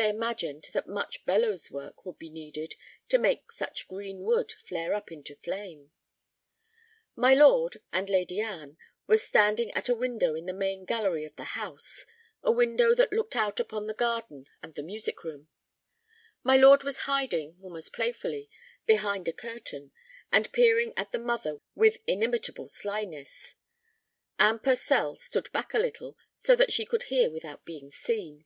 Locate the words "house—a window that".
11.58-13.12